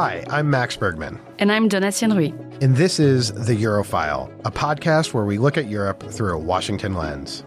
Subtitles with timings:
[0.00, 1.18] Hi, I'm Max Bergman.
[1.40, 2.62] And I'm Donatienne Ruy.
[2.62, 6.94] And this is The Eurofile, a podcast where we look at Europe through a Washington
[6.94, 7.42] lens.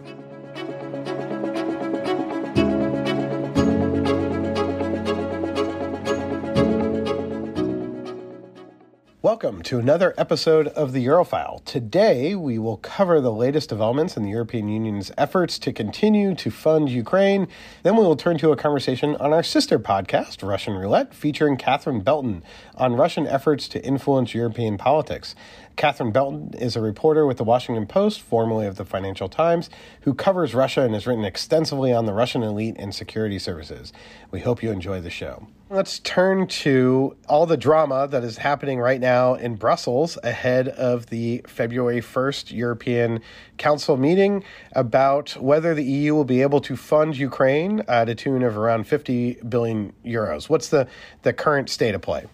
[9.64, 11.64] To another episode of the Eurofile.
[11.64, 16.50] Today, we will cover the latest developments in the European Union's efforts to continue to
[16.50, 17.46] fund Ukraine.
[17.82, 22.00] Then we will turn to a conversation on our sister podcast, Russian Roulette, featuring Catherine
[22.00, 22.42] Belton
[22.76, 25.36] on Russian efforts to influence European politics.
[25.76, 29.70] Catherine Belton is a reporter with the Washington Post, formerly of the Financial Times,
[30.02, 33.92] who covers Russia and has written extensively on the Russian elite and security services.
[34.30, 35.46] We hope you enjoy the show.
[35.72, 41.06] Let's turn to all the drama that is happening right now in Brussels ahead of
[41.06, 43.22] the February 1st European
[43.56, 48.42] Council meeting about whether the EU will be able to fund Ukraine at a tune
[48.42, 50.50] of around 50 billion euros.
[50.50, 50.88] What's the,
[51.22, 52.26] the current state of play?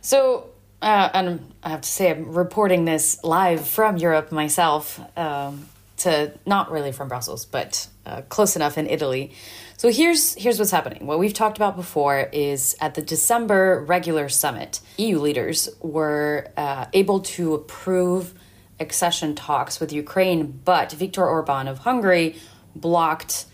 [0.00, 5.66] So, uh, and I have to say, I'm reporting this live from Europe myself, um,
[5.96, 9.32] to not really from Brussels, but uh, close enough in Italy.
[9.78, 11.06] So here's here's what's happening.
[11.06, 16.86] What we've talked about before is at the December regular summit, EU leaders were uh,
[16.94, 18.32] able to approve
[18.80, 22.36] accession talks with Ukraine, but Viktor Orban of Hungary
[22.74, 23.44] blocked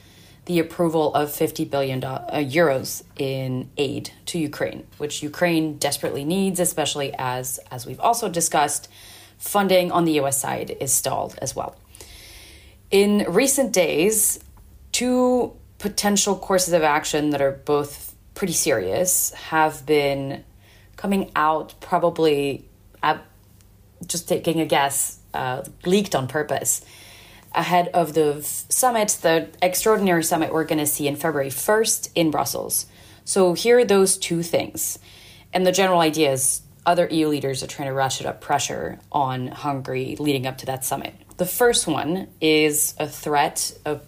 [0.44, 6.60] the approval of 50 billion uh, euros in aid to Ukraine, which Ukraine desperately needs,
[6.60, 8.88] especially as as we've also discussed,
[9.38, 11.74] funding on the US side is stalled as well.
[12.92, 14.38] In recent days,
[14.92, 20.44] two potential courses of action that are both pretty serious have been
[20.96, 22.64] coming out probably
[23.02, 23.20] at,
[24.06, 26.84] just taking a guess uh, leaked on purpose
[27.52, 32.30] ahead of the summit the extraordinary summit we're going to see in february 1st in
[32.30, 32.86] brussels.
[33.24, 34.98] So here are those two things.
[35.52, 39.48] And the general idea is other eu leaders are trying to ratchet up pressure on
[39.48, 41.14] hungary leading up to that summit.
[41.38, 44.02] The first one is a threat of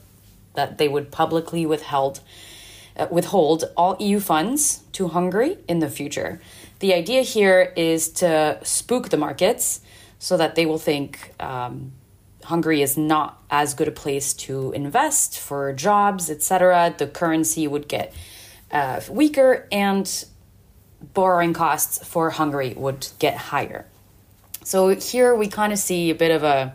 [0.54, 2.20] that they would publicly withheld
[2.96, 6.40] uh, withhold all EU funds to Hungary in the future.
[6.78, 9.80] The idea here is to spook the markets
[10.18, 11.92] so that they will think um,
[12.44, 16.94] Hungary is not as good a place to invest for jobs, etc.
[16.96, 18.14] The currency would get
[18.70, 20.24] uh, weaker and
[21.12, 23.86] borrowing costs for Hungary would get higher.
[24.62, 26.74] So here we kind of see a bit of a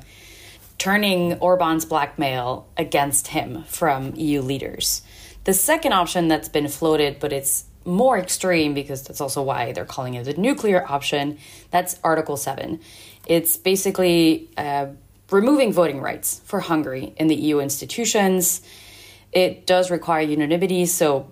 [0.79, 5.03] turning Orban's blackmail against him from EU leaders.
[5.43, 9.85] The second option that's been floated, but it's more extreme because that's also why they're
[9.85, 11.37] calling it the nuclear option,
[11.69, 12.79] that's Article 7.
[13.27, 14.87] It's basically uh,
[15.29, 18.61] removing voting rights for Hungary in the EU institutions.
[19.31, 21.31] It does require unanimity, so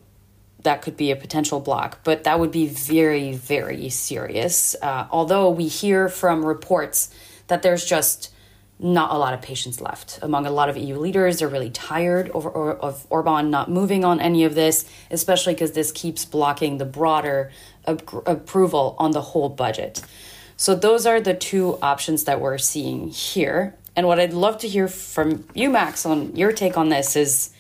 [0.64, 4.76] that could be a potential block, but that would be very, very serious.
[4.82, 7.14] Uh, although we hear from reports
[7.48, 8.34] that there's just
[8.80, 11.40] not a lot of patience left among a lot of EU leaders.
[11.40, 15.92] They're really tired of, of Orban not moving on any of this, especially because this
[15.92, 17.52] keeps blocking the broader
[17.86, 20.04] approval on the whole budget.
[20.58, 23.76] So, those are the two options that we're seeing here.
[23.96, 27.52] And what I'd love to hear from you, Max, on your take on this is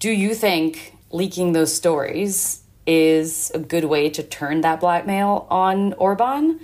[0.00, 5.92] do you think leaking those stories is a good way to turn that blackmail on
[5.94, 6.60] Orban?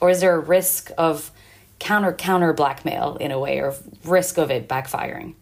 [0.00, 1.30] Or is there a risk of
[1.84, 3.74] counter counter blackmail in a way or
[4.04, 5.34] risk of it backfiring.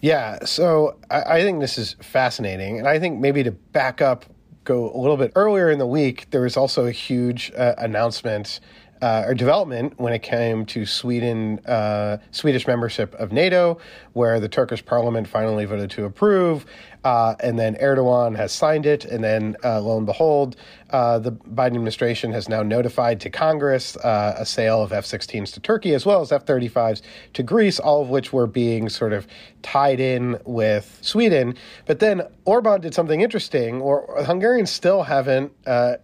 [0.00, 4.24] Yeah, so I, I think this is fascinating, and I think maybe to back up,
[4.64, 8.58] go a little bit earlier in the week, there was also a huge uh, announcement
[9.02, 13.78] uh, or development when it came to Sweden, uh, Swedish membership of NATO,
[14.12, 16.64] where the Turkish parliament finally voted to approve,
[17.02, 20.54] uh, and then Erdogan has signed it, and then uh, lo and behold,
[20.90, 25.60] uh, the Biden administration has now notified to Congress uh, a sale of F-16s to
[25.60, 27.02] Turkey as well as F-35s
[27.32, 29.26] to Greece, all of which were being sort of
[29.62, 31.56] tied in with Sweden.
[31.86, 35.52] But then Orban did something interesting, or Hungarians still haven't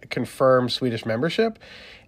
[0.09, 1.59] confirmed Swedish membership.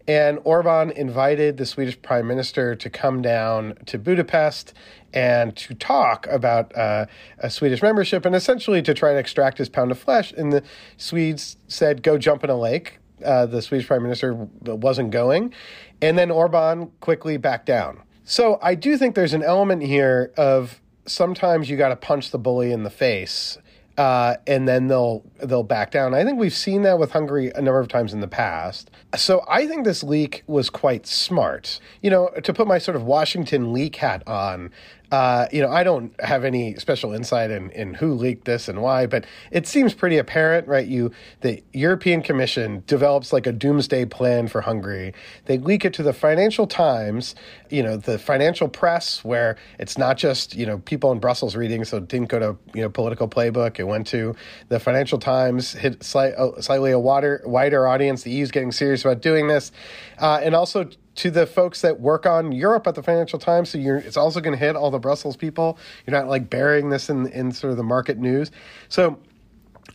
[0.07, 4.73] And Orban invited the Swedish prime minister to come down to Budapest
[5.13, 7.05] and to talk about uh,
[7.39, 10.31] a Swedish membership and essentially to try to extract his pound of flesh.
[10.31, 10.63] And the
[10.97, 12.99] Swedes said, go jump in a lake.
[13.23, 15.53] Uh, the Swedish prime minister wasn't going.
[16.01, 18.01] And then Orban quickly backed down.
[18.23, 22.39] So I do think there's an element here of sometimes you got to punch the
[22.39, 23.57] bully in the face
[23.97, 26.13] uh, and then they'll they'll back down.
[26.13, 28.89] I think we've seen that with Hungary a number of times in the past.
[29.15, 31.79] So I think this leak was quite smart.
[32.01, 34.71] You know, to put my sort of Washington leak hat on,
[35.11, 38.81] Uh, you know, I don't have any special insight in, in who leaked this and
[38.81, 40.87] why, but it seems pretty apparent, right?
[40.87, 41.11] You,
[41.41, 45.13] the European Commission develops like a doomsday plan for Hungary.
[45.45, 47.35] They leak it to the Financial Times,
[47.69, 51.83] you know, the financial press, where it's not just you know people in Brussels reading,
[51.83, 53.79] so it didn't go to you know political playbook.
[53.79, 54.35] It went to
[54.69, 58.23] the Financial Times, hit slight, uh, slightly a wider wider audience.
[58.23, 59.71] The EU's getting serious about doing this,
[60.19, 60.89] uh, and also
[61.21, 63.69] to the folks that work on Europe at the Financial Times.
[63.69, 65.77] So you're, it's also going to hit all the Brussels people.
[66.07, 68.49] You're not like burying this in in sort of the market news.
[68.89, 69.19] So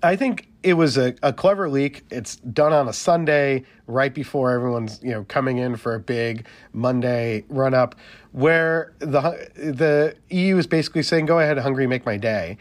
[0.04, 2.04] I think it was a, a clever leak.
[2.10, 6.46] It's done on a Sunday, right before everyone's you know coming in for a big
[6.72, 7.96] Monday run up,
[8.30, 12.56] where the the EU is basically saying, "Go ahead, Hungary, make my day."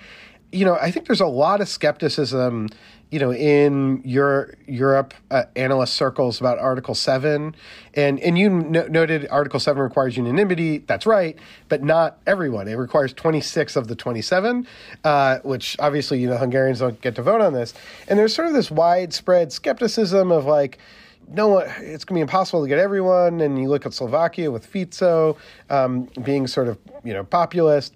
[0.51, 2.69] You know, I think there's a lot of skepticism
[3.11, 7.55] you know, in your Europe uh, analyst circles about Article Seven,
[7.93, 10.79] and and you no- noted Article Seven requires unanimity.
[10.79, 11.37] That's right,
[11.69, 12.67] but not everyone.
[12.67, 14.67] It requires twenty six of the twenty seven,
[15.03, 17.73] uh, which obviously you know Hungarians don't get to vote on this.
[18.07, 20.79] And there's sort of this widespread skepticism of like
[21.27, 23.41] no one, it's going to be impossible to get everyone.
[23.41, 25.37] And you look at Slovakia with Fico
[25.69, 27.93] um, being sort of, you know, populist.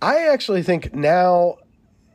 [0.00, 1.56] I actually think now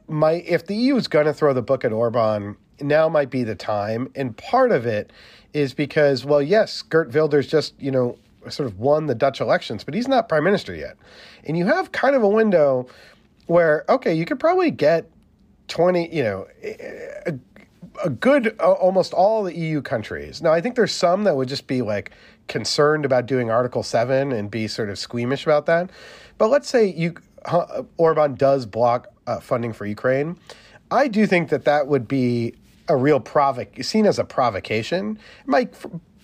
[0.10, 3.44] my if the EU is going to throw the book at Orban, now might be
[3.44, 4.12] the time.
[4.16, 5.12] And part of it
[5.54, 8.18] is because, well, yes, Geert Wilders just you know
[8.50, 10.98] sort of won the Dutch elections, but he's not prime minister yet,
[11.46, 12.88] and you have kind of a window
[13.48, 15.10] where okay, you could probably get
[15.68, 16.48] twenty, you know.
[16.64, 17.34] A,
[18.04, 20.42] a good uh, almost all the EU countries.
[20.42, 22.12] Now, I think there's some that would just be like
[22.48, 25.90] concerned about doing Article 7 and be sort of squeamish about that.
[26.38, 27.16] But let's say you
[27.98, 30.38] Orban does block uh, funding for Ukraine,
[30.92, 32.56] I do think that that would be
[32.88, 35.20] a real provoc seen as a provocation.
[35.46, 35.70] My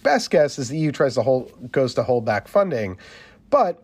[0.02, 2.98] best guess is the EU tries to hold goes to hold back funding,
[3.50, 3.84] but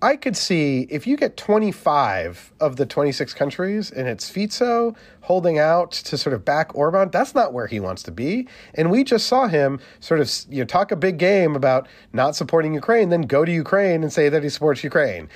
[0.00, 5.58] I could see if you get 25 of the 26 countries and it's Fico holding
[5.58, 8.46] out to sort of back Orban, that's not where he wants to be.
[8.74, 12.36] And we just saw him sort of you know talk a big game about not
[12.36, 15.28] supporting Ukraine, then go to Ukraine and say that he supports Ukraine.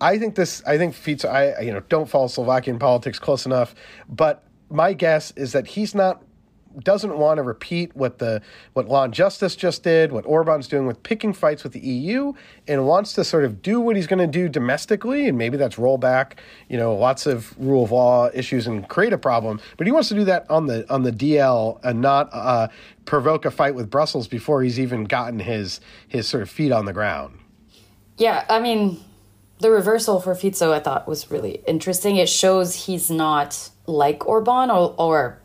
[0.00, 0.62] I think this.
[0.66, 1.28] I think Fico.
[1.28, 3.74] I you know don't follow Slovakian politics close enough,
[4.08, 6.22] but my guess is that he's not
[6.84, 8.40] doesn't want to repeat what the
[8.72, 12.32] what Law and Justice just did, what Orban's doing with picking fights with the EU,
[12.66, 15.78] and wants to sort of do what he's going to do domestically, and maybe that's
[15.78, 19.60] roll back, you know, lots of rule of law issues and create a problem.
[19.76, 22.68] But he wants to do that on the on the DL and not uh,
[23.04, 26.84] provoke a fight with Brussels before he's even gotten his his sort of feet on
[26.84, 27.38] the ground.
[28.18, 29.02] Yeah, I mean,
[29.60, 32.16] the reversal for Fico I thought was really interesting.
[32.16, 35.40] It shows he's not like Orban or, or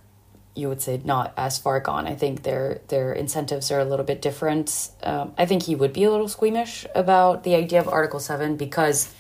[0.56, 2.06] you would say not as far gone.
[2.06, 4.90] I think their their incentives are a little bit different.
[5.02, 8.56] Um, I think he would be a little squeamish about the idea of Article Seven
[8.56, 9.14] because,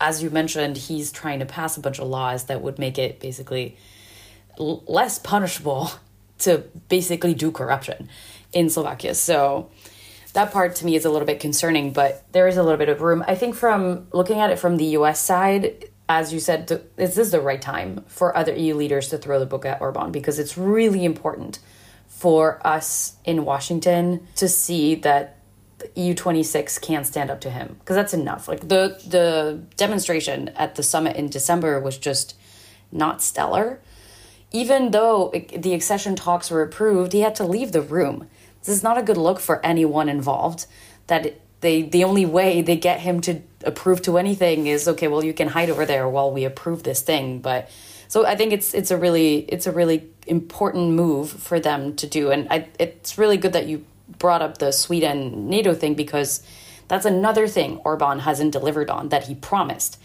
[0.00, 3.20] as you mentioned, he's trying to pass a bunch of laws that would make it
[3.20, 3.76] basically
[4.58, 5.90] l- less punishable
[6.40, 8.08] to basically do corruption
[8.52, 9.14] in Slovakia.
[9.14, 9.70] So
[10.34, 12.88] that part to me is a little bit concerning, but there is a little bit
[12.88, 13.24] of room.
[13.26, 17.30] I think from looking at it from the US side, as you said, this is
[17.30, 20.12] the right time for other EU leaders to throw the book at Orban?
[20.12, 21.60] Because it's really important
[22.08, 25.38] for us in Washington to see that
[25.94, 28.48] EU 26 can't stand up to him because that's enough.
[28.48, 32.36] Like the the demonstration at the summit in December was just
[32.90, 33.80] not stellar.
[34.50, 38.28] Even though the accession talks were approved, he had to leave the room.
[38.64, 40.66] This is not a good look for anyone involved.
[41.06, 45.08] That they the only way they get him to approve to anything is okay.
[45.08, 47.40] Well, you can hide over there while we approve this thing.
[47.40, 47.70] But
[48.08, 52.06] so I think it's it's a really it's a really important move for them to
[52.06, 53.84] do, and I, it's really good that you
[54.18, 56.42] brought up the Sweden NATO thing because
[56.88, 59.98] that's another thing Orban hasn't delivered on that he promised.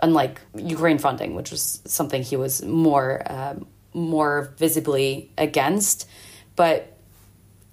[0.00, 3.54] Unlike Ukraine funding, which was something he was more uh,
[3.92, 6.08] more visibly against,
[6.56, 6.93] but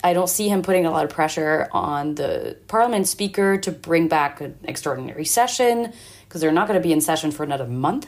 [0.03, 4.07] I don't see him putting a lot of pressure on the parliament speaker to bring
[4.07, 5.93] back an extraordinary session
[6.23, 8.07] because they're not going to be in session for another month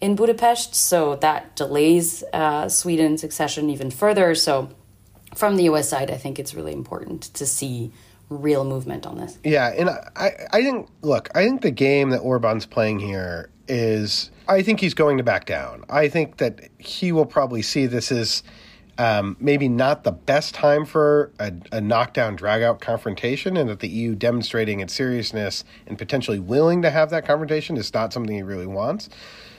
[0.00, 0.74] in Budapest.
[0.74, 4.34] So that delays uh, Sweden's accession even further.
[4.34, 4.70] So,
[5.34, 7.92] from the US side, I think it's really important to see
[8.30, 9.38] real movement on this.
[9.44, 9.68] Yeah.
[9.68, 14.62] And I, I think, look, I think the game that Orban's playing here is, I
[14.62, 15.84] think he's going to back down.
[15.88, 18.42] I think that he will probably see this as
[18.98, 23.88] um, maybe not the best time for a, a knockdown, drag-out confrontation, and that the
[23.88, 28.42] EU demonstrating its seriousness and potentially willing to have that confrontation is not something he
[28.42, 29.08] really wants.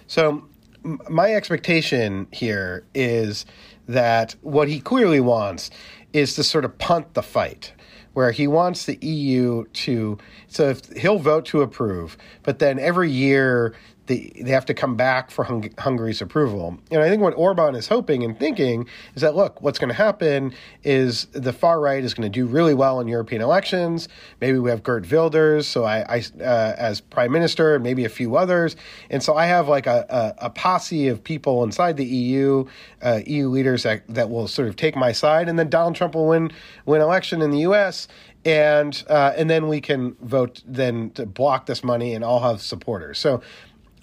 [0.08, 0.44] So,
[0.84, 3.46] m- my expectation here is
[3.88, 5.72] that what he clearly wants
[6.12, 7.74] is to sort of punt the fight
[8.14, 10.18] where he wants the EU to.
[10.48, 13.76] So if he'll vote to approve, but then every year
[14.10, 16.80] they, they have to come back for hung- Hungary's approval.
[16.90, 19.96] And I think what Orban is hoping and thinking is that, look, what's going to
[19.96, 20.52] happen
[20.84, 24.10] is the far right is going to do really well in European elections.
[24.42, 28.36] Maybe we have Geert Wilders, so I, I uh, as prime minister, maybe a few
[28.36, 28.76] others.
[29.12, 32.66] And so I have like a, a, a posse of people inside the EU,
[33.04, 35.48] uh, EU leaders that, that will sort of take my side.
[35.48, 36.52] And then Donald Trump will win,
[36.88, 38.08] win election in the U.S
[38.46, 42.62] and uh, and then we can vote then to block this money and all have
[42.62, 43.20] supporters.
[43.20, 43.42] So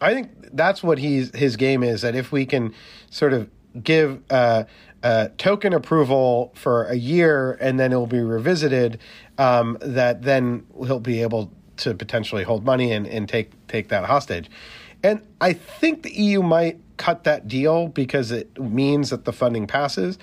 [0.01, 2.03] I think that's what he's his game is.
[2.03, 2.75] That if we can
[3.11, 3.49] sort of
[3.83, 4.65] give uh,
[5.03, 8.99] uh, token approval for a year and then it will be revisited,
[9.39, 14.05] um, that then he'll be able to potentially hold money and, and take take that
[14.05, 14.51] hostage.
[15.03, 19.67] And I think the EU might cut that deal because it means that the funding
[19.67, 20.19] passes.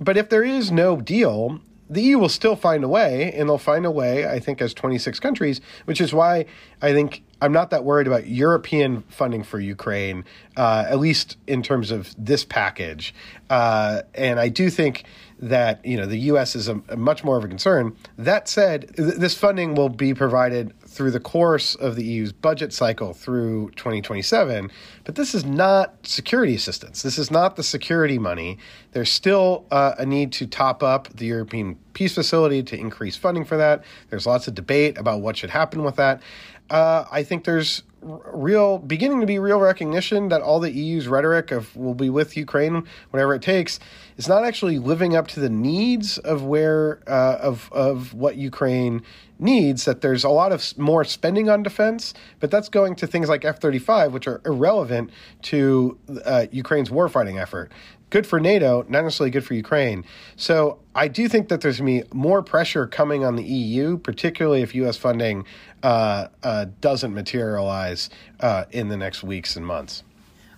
[0.00, 3.58] But if there is no deal, the EU will still find a way, and they'll
[3.58, 6.46] find a way, I think, as 26 countries, which is why
[6.82, 10.24] I think I'm not that worried about European funding for Ukraine,
[10.56, 13.14] uh, at least in terms of this package.
[13.48, 15.04] Uh, and I do think
[15.40, 16.56] that you know the U.S.
[16.56, 17.96] is a, a much more of a concern.
[18.16, 22.72] That said, th- this funding will be provided through the course of the EU's budget
[22.72, 24.70] cycle through 2027.
[25.04, 27.02] But this is not security assistance.
[27.02, 28.58] This is not the security money.
[28.92, 33.44] There's still uh, a need to top up the European Peace Facility to increase funding
[33.44, 33.84] for that.
[34.10, 36.20] There's lots of debate about what should happen with that
[36.70, 41.50] uh, I think there's real beginning to be real recognition that all the EU's rhetoric
[41.50, 43.80] of "we'll be with Ukraine whatever it takes"
[44.16, 49.02] is not actually living up to the needs of where uh, of of what Ukraine
[49.38, 49.84] needs.
[49.84, 53.44] That there's a lot of more spending on defense, but that's going to things like
[53.44, 55.10] F-35, which are irrelevant
[55.42, 57.72] to uh, Ukraine's warfighting effort
[58.10, 60.04] good for NATO, not necessarily good for Ukraine.
[60.36, 63.98] So I do think that there's going to be more pressure coming on the EU,
[63.98, 64.96] particularly if U.S.
[64.96, 65.44] funding
[65.82, 68.10] uh, uh, doesn't materialize
[68.40, 70.02] uh, in the next weeks and months.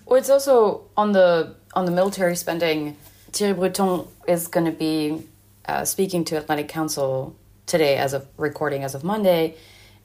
[0.07, 2.97] Well, it's also on the on the military spending.
[3.33, 5.25] Thierry Breton is going to be
[5.67, 9.55] uh, speaking to Atlantic Council today, as of recording, as of Monday,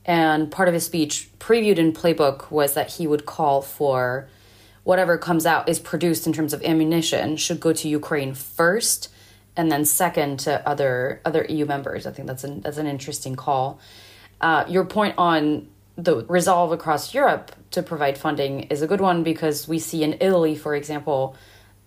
[0.05, 4.27] and part of his speech, previewed in Playbook, was that he would call for
[4.86, 9.10] whatever comes out is produced in terms of ammunition should go to Ukraine first
[9.58, 12.08] and then second to other other EU members.
[12.08, 13.80] I think that's an that's an interesting call.
[14.39, 19.24] Uh, your point on the resolve across Europe to provide funding is a good one
[19.24, 21.36] because we see in Italy, for example,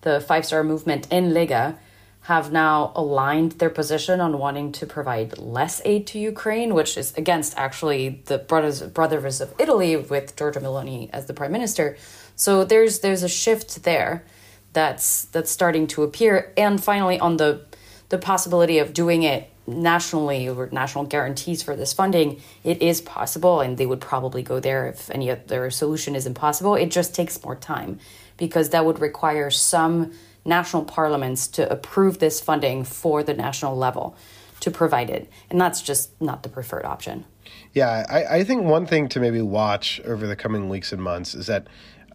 [0.01, 1.79] the Five Star Movement in Lega
[2.23, 7.15] have now aligned their position on wanting to provide less aid to Ukraine, which is
[7.17, 11.97] against actually the brothers brothers of Italy with Giorgia Meloni as the prime minister.
[12.39, 14.25] So there's there's a shift there
[14.73, 16.53] that's that's starting to appear.
[16.57, 17.67] And finally, on the
[18.09, 23.61] the possibility of doing it nationally or national guarantees for this funding, it is possible,
[23.61, 26.77] and they would probably go there if any other solution is impossible.
[26.77, 27.99] It just takes more time
[28.37, 30.13] because that would require some
[30.45, 34.17] national parliaments to approve this funding for the national level
[34.61, 35.29] to provide it.
[35.51, 37.25] And that's just not the preferred option.
[37.75, 41.35] Yeah, I, I think one thing to maybe watch over the coming weeks and months
[41.35, 41.67] is that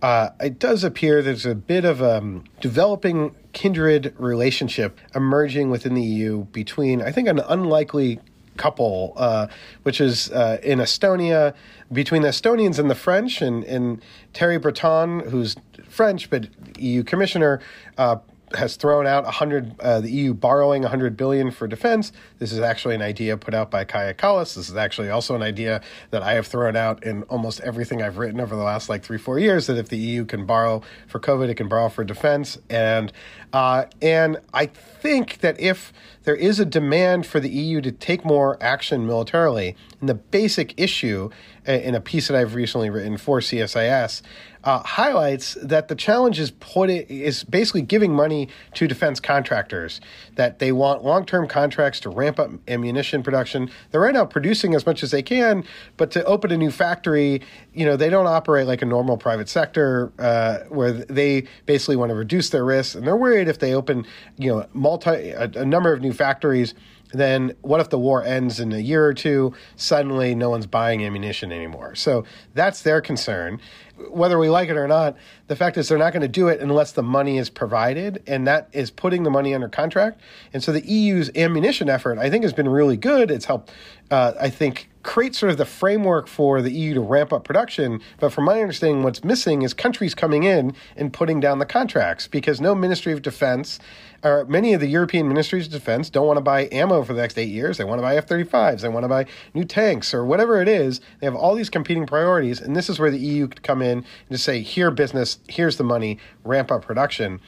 [0.03, 5.93] uh, it does appear there's a bit of a um, developing kindred relationship emerging within
[5.93, 8.19] the EU between, I think, an unlikely
[8.57, 9.48] couple, uh,
[9.83, 11.53] which is uh, in Estonia,
[11.89, 14.01] between the Estonians and the French, and, and
[14.33, 15.55] Thierry Breton, who's
[15.88, 17.62] French but EU commissioner,
[17.98, 18.17] uh,
[18.55, 22.12] has thrown out 100 uh, the EU borrowing 100 billion for defense.
[22.39, 24.55] This is actually an idea put out by Kaja Kallas.
[24.55, 25.81] This is actually also an idea
[26.12, 29.17] that I have thrown out in almost everything I've written over the last like three
[29.17, 29.67] four years.
[29.67, 33.12] That if the EU can borrow for COVID, it can borrow for defense, and
[33.53, 35.93] uh, and I think that if
[36.24, 40.74] there is a demand for the EU to take more action militarily, and the basic
[40.75, 41.29] issue
[41.67, 44.24] uh, in a piece that I've recently written for CSIS
[44.63, 50.00] uh, highlights that the challenge is put is basically giving money to defense contractors
[50.36, 53.69] that they want long term contracts to ramp up ammunition production.
[53.91, 55.65] They're right now producing as much as they can,
[55.98, 57.41] but to open a new factory,
[57.74, 62.10] you know, they don't operate like a normal private sector uh, where they basically want
[62.10, 64.06] to reduce their risks, and they're worried if they open,
[64.38, 66.74] you know, multi a, a number of new factories
[67.13, 69.53] then what if the war ends in a year or two?
[69.75, 71.96] Suddenly, no one's buying ammunition anymore.
[71.96, 73.62] So that's their concern.
[74.10, 75.15] Whether we like it or not,
[75.48, 78.48] the fact is they're not going to do it unless the money is provided, and
[78.48, 80.20] that is putting the money under contract.
[80.51, 83.30] And so the EU's ammunition effort, I think, has been really good.
[83.30, 83.72] It's helped,
[84.10, 88.01] uh, I think, create sort of the framework for the EU to ramp up production.
[88.19, 92.27] But from my understanding, what's missing is countries coming in and putting down the contracts
[92.27, 93.79] because no Ministry of Defense
[94.24, 97.22] or many of the European ministries of defense don't want to buy ammo for the
[97.22, 97.77] next eight years.
[97.77, 100.67] They want to buy F 35s, they want to buy new tanks or whatever it
[100.67, 101.01] is.
[101.19, 102.62] They have all these competing priorities.
[102.62, 105.77] And this is where the EU could come in and just say, here, business, here's
[105.77, 107.41] the money, ramp up production.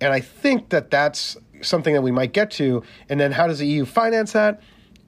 [0.00, 2.82] And I think that that's something that we might get to.
[3.08, 4.60] And then how does the EU finance that?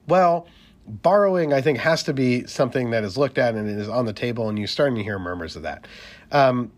[0.07, 0.47] Well,
[0.87, 4.13] borrowing, I think, has to be something that is looked at and is on the
[4.13, 5.87] table, and you're starting to hear murmurs of that.
[6.31, 6.71] Um,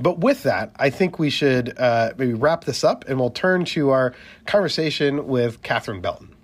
[0.00, 3.64] but with that, I think we should uh, maybe wrap this up and we'll turn
[3.66, 4.14] to our
[4.46, 6.34] conversation with Catherine Belton.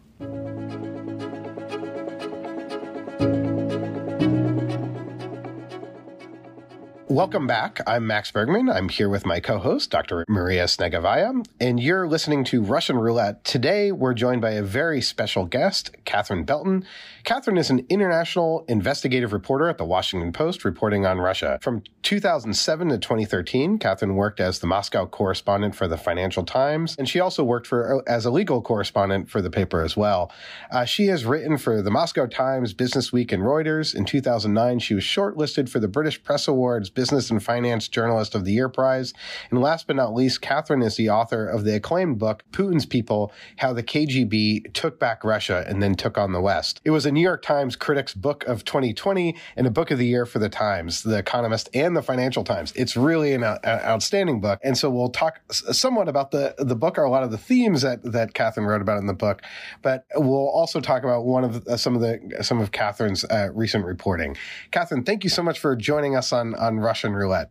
[7.08, 7.80] Welcome back.
[7.86, 8.70] I'm Max Bergman.
[8.70, 10.24] I'm here with my co host, Dr.
[10.26, 13.44] Maria Snegovaya, and you're listening to Russian Roulette.
[13.44, 16.86] Today, we're joined by a very special guest, Catherine Belton.
[17.24, 21.58] Catherine is an international investigative reporter at the Washington Post, reporting on Russia.
[21.60, 27.06] From 2007 to 2013, Catherine worked as the Moscow correspondent for the Financial Times, and
[27.06, 30.32] she also worked for as a legal correspondent for the paper as well.
[30.70, 33.94] Uh, she has written for the Moscow Times, Business Week, and Reuters.
[33.94, 38.44] In 2009, she was shortlisted for the British Press Awards Business and Finance Journalist of
[38.44, 39.12] the Year Prize.
[39.50, 43.32] And last but not least, Catherine is the author of the acclaimed book, Putin's People
[43.58, 46.80] How the KGB Took Back Russia and Then Took on the West.
[46.84, 50.06] It was a New York Times Critics Book of 2020 and a Book of the
[50.06, 52.72] Year for the Times, The Economist, and the Financial Times.
[52.76, 54.60] It's really an, an outstanding book.
[54.62, 57.82] And so we'll talk somewhat about the, the book or a lot of the themes
[57.82, 59.42] that, that Catherine wrote about in the book,
[59.82, 63.48] but we'll also talk about one of uh, some of the some of Catherine's uh,
[63.52, 64.36] recent reporting.
[64.70, 67.50] Catherine, thank you so much for joining us on on Russian Roulette.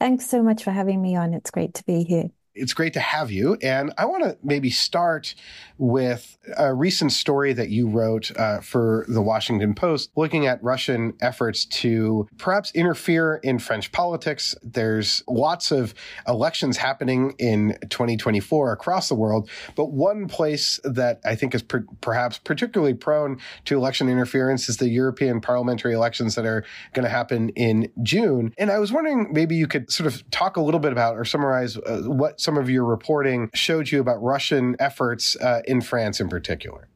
[0.00, 1.32] Thanks so much for having me on.
[1.32, 3.56] It's great to be here it's great to have you.
[3.62, 5.34] And I want to maybe start
[5.78, 11.14] with a recent story that you wrote uh, for the Washington Post, looking at Russian
[11.20, 14.54] efforts to perhaps interfere in French politics.
[14.62, 15.94] There's lots of
[16.28, 21.86] elections happening in 2024 across the world, but one place that I think is per-
[22.00, 27.10] perhaps particularly prone to election interference is the European parliamentary elections that are going to
[27.10, 28.52] happen in June.
[28.58, 31.24] And I was wondering maybe you could sort of talk a little bit about or
[31.24, 36.20] summarize uh, what some of your reporting showed you about Russian efforts uh, in France
[36.20, 36.88] in particular?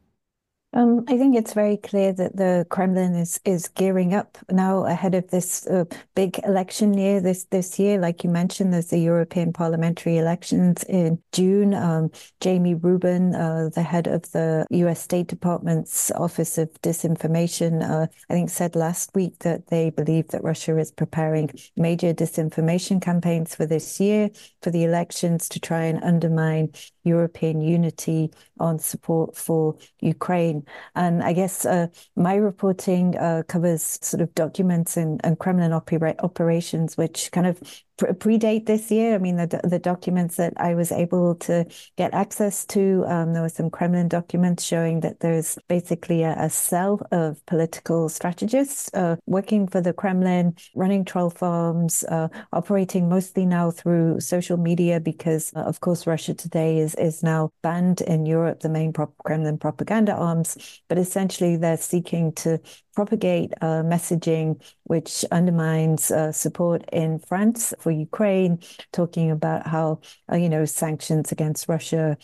[0.77, 5.15] Um, I think it's very clear that the Kremlin is is gearing up now ahead
[5.15, 7.99] of this uh, big election year this this year.
[7.99, 11.73] Like you mentioned, there's the European parliamentary elections in June.
[11.73, 12.11] Um,
[12.43, 15.01] Jamie Rubin, uh, the head of the U.S.
[15.01, 20.45] State Department's Office of Disinformation, uh, I think said last week that they believe that
[20.45, 24.29] Russia is preparing major disinformation campaigns for this year
[24.61, 26.75] for the elections to try and undermine
[27.07, 30.66] European unity on support for Ukraine.
[30.95, 36.17] And I guess uh, my reporting uh, covers sort of documents and, and Kremlin opera-
[36.21, 37.61] operations, which kind of
[37.97, 39.15] predate this year.
[39.15, 43.43] I mean, the the documents that I was able to get access to, um, there
[43.43, 49.17] were some Kremlin documents showing that there's basically a, a cell of political strategists uh,
[49.27, 55.53] working for the Kremlin, running troll farms, uh, operating mostly now through social media because,
[55.57, 58.93] uh, of course, Russia today is is now banned in Europe, the main
[59.25, 60.81] Kremlin propaganda arms.
[60.89, 62.61] But essentially, they're seeking to
[62.97, 68.59] propagate uh, messaging which undermines uh, support in France for Ukraine,
[68.93, 70.01] talking about how,
[70.33, 72.17] uh, you know, sanctions against Russia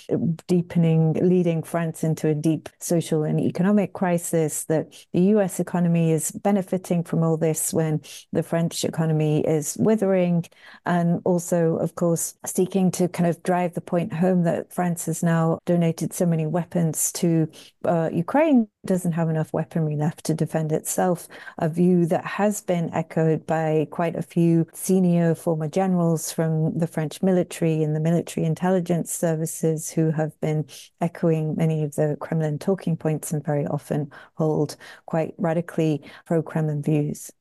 [0.46, 6.30] deepening, leading France into a deep social and economic crisis, that the US economy is
[6.30, 8.00] benefiting from all this when
[8.32, 10.44] the French economy is withering.
[10.86, 15.22] And also, of course, seeking to kind of drive the point home that France has
[15.22, 17.48] now donated so many weapons to
[17.84, 21.26] uh, Ukraine doesn't have enough weaponry left to defend itself,
[21.58, 26.86] a view that has been echoed by quite a few senior former generals from the
[26.86, 30.64] French military and the military intelligence services who have been
[31.00, 36.82] echoing many of the Kremlin talking points and very often hold quite radically pro Kremlin
[36.82, 37.32] views.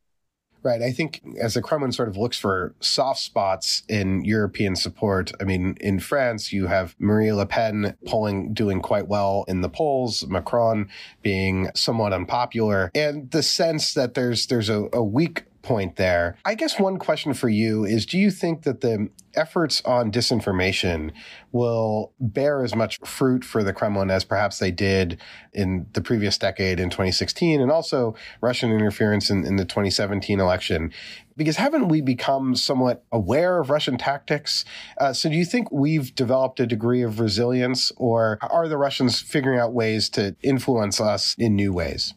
[0.64, 0.84] Right.
[0.84, 5.44] I think as the Kremlin sort of looks for soft spots in European support, I
[5.44, 10.24] mean, in France, you have Marie Le Pen polling, doing quite well in the polls,
[10.28, 10.88] Macron
[11.24, 16.38] being somewhat unpopular, and the sense that there's, there's a, a weak point there.
[16.46, 21.12] I guess one question for you is do you think that the efforts on disinformation
[21.52, 25.20] will bear as much fruit for the Kremlin as perhaps they did
[25.54, 30.92] in the previous decade in 2016 and also Russian interference in, in the 2017 election?
[31.38, 34.66] Because haven't we become somewhat aware of Russian tactics?
[35.00, 39.22] Uh, so do you think we've developed a degree of resilience or are the Russians
[39.22, 42.14] figuring out ways to influence us in new ways?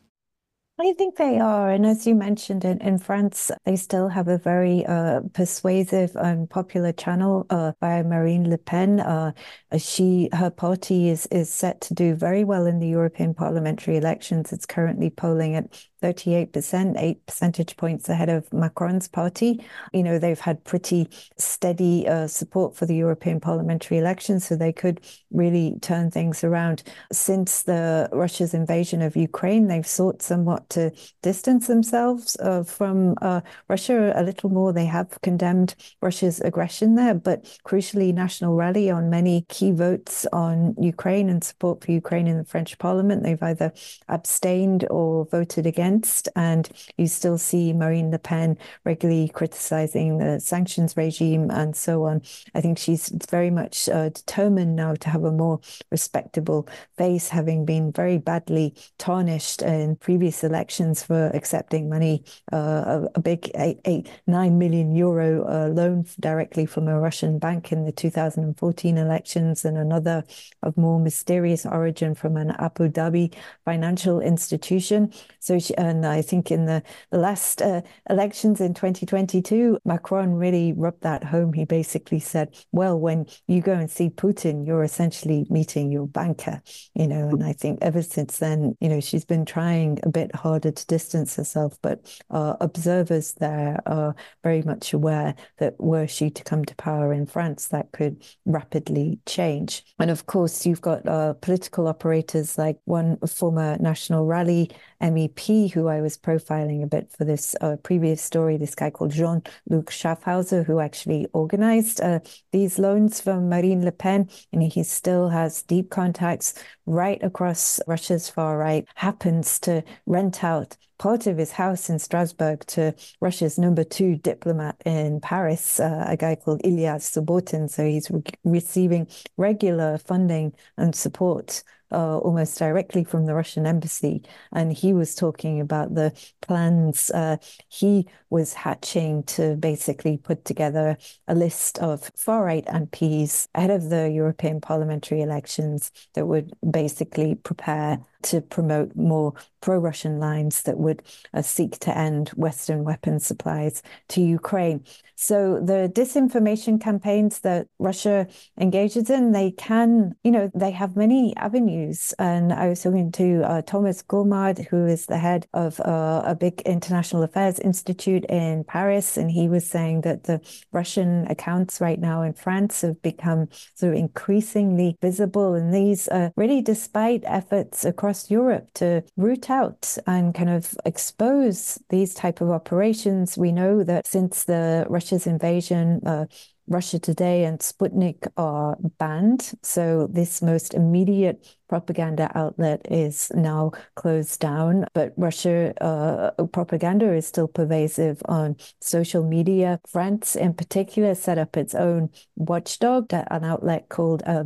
[0.77, 1.71] I think they are.
[1.71, 6.51] And as you mentioned, in, in France, they still have a very uh, persuasive and
[6.51, 8.99] popular channel uh, by Marine Le Pen.
[8.99, 9.33] Uh,
[9.79, 14.53] she, her party is, is set to do very well in the European parliamentary elections.
[14.53, 19.65] It's currently polling at 38%, eight percentage points ahead of Macron's party.
[19.95, 24.73] You know, they've had pretty steady uh, support for the European parliamentary elections, so they
[24.73, 26.83] could really turn things around.
[27.11, 33.41] Since the Russia's invasion of Ukraine, they've sought somewhat to distance themselves uh, from uh,
[33.69, 34.75] Russia a little more.
[34.75, 40.75] They have condemned Russia's aggression there, but crucially, National Rally on many key votes on
[40.79, 43.73] Ukraine and support for Ukraine in the French parliament, they've either
[44.09, 46.29] abstained or voted against against.
[46.37, 52.23] And you still see Marine Le Pen regularly criticizing the sanctions regime and so on.
[52.55, 57.65] I think she's very much uh, determined now to have a more respectable face, having
[57.65, 63.81] been very badly tarnished in previous elections for accepting money, uh, a, a, big eight,
[63.85, 69.65] eight, nine million euro uh, loan directly from a Russian bank in the 2014 elections,
[69.65, 70.25] and another
[70.63, 75.13] of more mysterious origin from an Abu Dhabi financial institution.
[75.41, 80.73] So she, and I think in the, the last uh, elections in 2022, Macron really
[80.73, 81.53] rubbed that home.
[81.53, 86.63] He basically said, well, when you go and see Putin, you're essentially meeting your banker,
[86.95, 90.35] you know, and I think ever since then, you know, she's been trying a bit
[90.35, 96.31] harder to distance herself, but uh, observers there are very much aware that were she
[96.31, 99.85] to come to power in France, that could rapidly change.
[99.99, 104.71] And of course, you've got uh, political operators like one former National Rally
[105.05, 109.13] MEP who I was profiling a bit for this uh, previous story, this guy called
[109.13, 112.21] Jean Luc Schaffhauser, who actually organized uh,
[112.53, 114.29] these loans for Marine Le Pen.
[114.53, 116.55] And he still has deep contacts
[116.87, 122.65] right across Russia's far right, happens to rent out part of his house in Strasbourg
[122.67, 127.69] to Russia's number two diplomat in Paris, uh, a guy called Ilya Subotin.
[127.69, 131.63] So he's re- receiving regular funding and support
[131.95, 134.23] uh, almost directly from the Russian embassy.
[134.53, 137.37] And he was talking about the plans uh,
[137.69, 140.97] he was hatching to basically put together
[141.29, 147.37] a list of far right MPs ahead of the European parliamentary elections that would basically
[147.37, 153.25] prepare to promote more pro Russian lines that would uh, seek to end Western weapons
[153.27, 154.85] supplies to Ukraine.
[155.17, 158.27] So the disinformation campaigns that Russia
[158.59, 162.13] engages in, they can, you know, they have many avenues.
[162.19, 166.35] And I was talking to uh, Thomas Gomart, who is the head of uh, a
[166.35, 169.17] big international affairs institute in Paris.
[169.17, 170.41] And he was saying that the
[170.73, 175.55] Russian accounts right now in France have become sort of increasingly visible.
[175.55, 182.15] And these, really, despite efforts across Europe to root out and kind of expose these
[182.15, 183.37] type of operations.
[183.37, 186.27] We know that since the Russia's invasion, uh,
[186.67, 189.53] Russia Today and Sputnik are banned.
[189.63, 197.27] So this most immediate propaganda outlet is now closed down, but Russia uh, propaganda is
[197.27, 199.81] still pervasive on social media.
[199.87, 204.45] France, in particular, set up its own watchdog, an outlet called uh,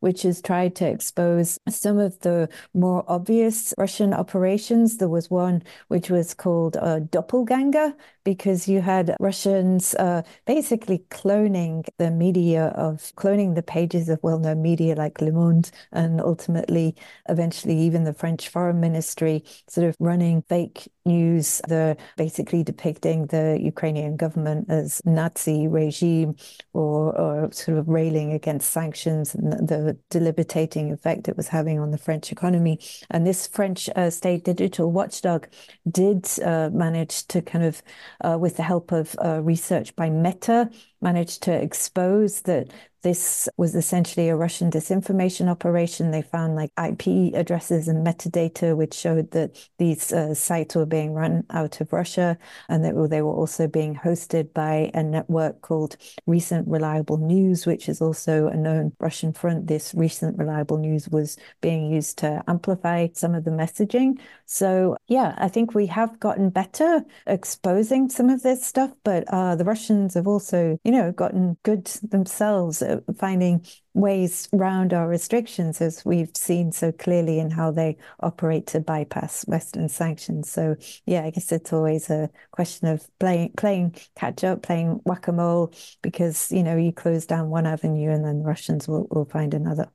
[0.00, 4.98] which has tried to expose some of the more obvious Russian operations.
[4.98, 11.86] There was one which was called uh, Doppelganger, because you had Russians uh, basically cloning
[11.98, 16.96] the media of cloning the pages of well-known media like Le Monde and ultimately,
[17.28, 23.58] eventually, even the French Foreign Ministry sort of running fake news, the basically depicting the
[23.62, 26.36] Ukrainian government as Nazi regime
[26.72, 31.90] or, or sort of railing against sanctions and the debilitating effect it was having on
[31.90, 32.80] the French economy.
[33.10, 35.46] And this French uh, state digital watchdog
[35.90, 37.82] did uh, manage to kind of,
[38.24, 42.72] uh, with the help of uh, research by Meta, managed to expose that
[43.06, 46.10] this was essentially a Russian disinformation operation.
[46.10, 51.12] They found like IP addresses and metadata, which showed that these uh, sites were being
[51.12, 52.38] run out of Russia
[52.70, 57.86] and that they were also being hosted by a network called Recent Reliable News, which
[57.90, 59.66] is also a known Russian front.
[59.66, 64.18] This Recent Reliable News was being used to amplify some of the messaging.
[64.46, 69.54] So, yeah, I think we have gotten better exposing some of this stuff, but uh,
[69.54, 75.80] the Russians have also, you know, gotten good themselves at finding ways round our restrictions,
[75.80, 80.50] as we've seen so clearly in how they operate to bypass Western sanctions.
[80.50, 85.28] So, yeah, I guess it's always a question of playing playing catch up, playing whack
[85.28, 89.06] a mole, because you know you close down one avenue and then the Russians will,
[89.10, 89.88] will find another.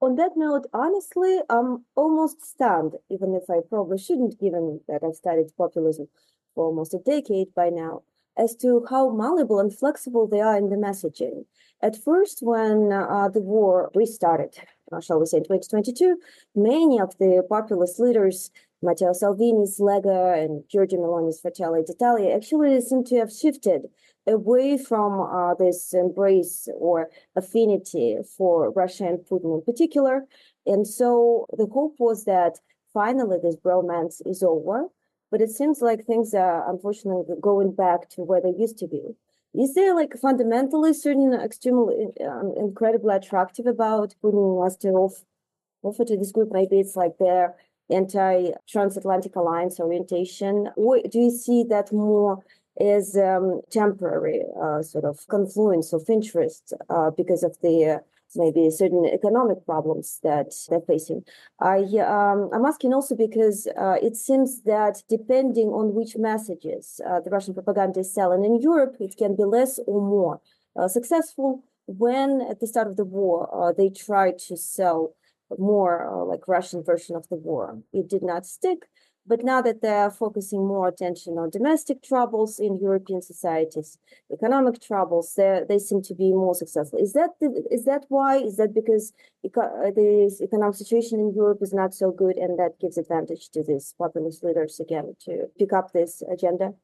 [0.00, 5.14] On that note, honestly, I'm almost stunned, even if I probably shouldn't, given that I've
[5.14, 6.08] studied populism
[6.56, 8.02] for almost a decade by now,
[8.36, 11.44] as to how malleable and flexible they are in the messaging.
[11.82, 14.54] At first, when uh, the war restarted,
[14.92, 16.16] uh, shall we say, in 2022,
[16.54, 23.02] many of the populist leaders, Matteo Salvini's Lega and Giorgia Meloni's Fratelli d'Italia, actually seem
[23.04, 23.88] to have shifted
[24.28, 30.24] away from uh, this embrace or affinity for Russia and Putin in particular.
[30.64, 32.60] And so the hope was that
[32.92, 34.88] finally this bromance is over
[35.32, 39.16] but it seems like things are unfortunately going back to where they used to be.
[39.54, 45.10] Is there like fundamentally certain extremely um, incredibly attractive about Putin wants to
[45.82, 46.50] offer to this group?
[46.52, 47.54] Maybe it's like their
[47.90, 50.70] anti-transatlantic alliance orientation.
[50.76, 52.42] Or do you see that more
[52.80, 57.98] as um, temporary uh, sort of confluence of interests uh, because of the uh,
[58.36, 61.24] maybe certain economic problems that they're facing.
[61.60, 67.20] I, um, I'm asking also because uh, it seems that depending on which messages uh,
[67.20, 70.40] the Russian propaganda is selling in Europe, it can be less or more
[70.78, 75.14] uh, successful when at the start of the war uh, they tried to sell
[75.58, 77.78] more uh, like Russian version of the war.
[77.92, 78.88] It did not stick.
[79.24, 83.96] But now that they're focusing more attention on domestic troubles in European societies,
[84.32, 86.98] economic troubles, they seem to be more successful.
[86.98, 88.38] Is that the, is that why?
[88.38, 89.12] Is that because
[89.44, 93.48] eco- uh, the economic situation in Europe is not so good, and that gives advantage
[93.50, 96.74] to these populist leaders again to pick up this agenda?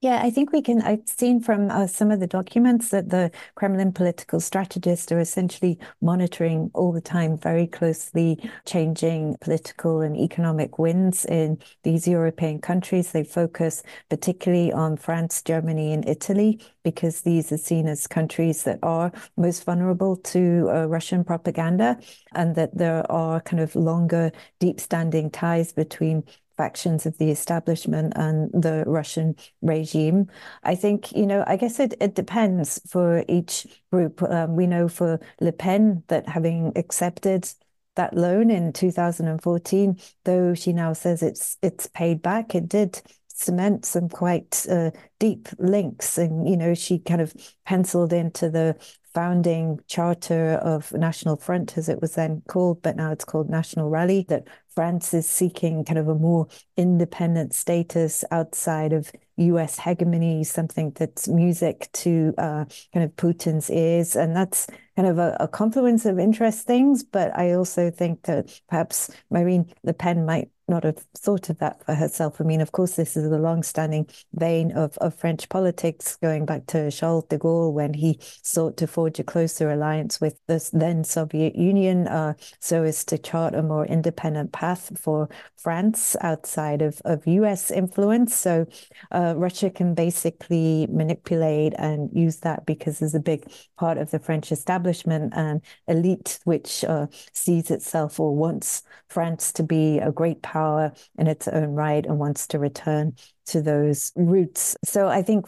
[0.00, 0.80] Yeah, I think we can.
[0.82, 5.76] I've seen from uh, some of the documents that the Kremlin political strategists are essentially
[6.00, 13.10] monitoring all the time, very closely changing political and economic winds in these European countries.
[13.10, 18.78] They focus particularly on France, Germany, and Italy because these are seen as countries that
[18.84, 21.98] are most vulnerable to uh, Russian propaganda
[22.36, 24.30] and that there are kind of longer,
[24.60, 26.22] deep standing ties between
[26.58, 30.26] factions of the establishment and the Russian regime.
[30.64, 34.22] I think, you know, I guess it, it depends for each group.
[34.22, 37.48] Um, we know for Le Pen that having accepted
[37.96, 43.84] that loan in 2014, though she now says it's it's paid back, it did cement
[43.84, 46.18] some quite uh, deep links.
[46.18, 48.76] And, you know, she kind of penciled into the
[49.14, 53.90] founding charter of National Front, as it was then called, but now it's called National
[53.90, 60.44] Rally, that France is seeking kind of a more independent status outside of US hegemony,
[60.44, 64.14] something that's music to uh, kind of Putin's ears.
[64.16, 64.66] And that's
[64.98, 67.04] kind of a, a, confluence of interest things.
[67.04, 71.84] But I also think that perhaps Marine Le Pen might not have thought of that
[71.84, 72.40] for herself.
[72.40, 76.66] I mean, of course, this is a long-standing vein of, of French politics, going back
[76.66, 81.04] to Charles de Gaulle when he sought to forge a closer alliance with the then
[81.04, 87.00] Soviet Union, uh, so as to chart a more independent path for France outside of,
[87.04, 87.70] of U.S.
[87.70, 88.34] influence.
[88.34, 88.66] So
[89.10, 94.18] uh, Russia can basically manipulate and use that because there's a big part of the
[94.18, 94.87] French establishment
[95.34, 101.26] and elite which uh, sees itself or wants France to be a great power in
[101.26, 103.14] its own right and wants to return
[103.48, 104.76] to those roots.
[104.84, 105.46] So I think